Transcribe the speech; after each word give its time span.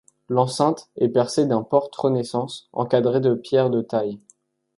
L'enceinte 0.29 0.89
est 0.95 1.09
percée 1.09 1.45
d'un 1.45 1.61
porte 1.61 1.95
Renaissance 1.95 2.69
encadrée 2.73 3.19
de 3.19 3.35
pierres 3.35 3.69
de 3.69 3.81
taille. 3.83 4.19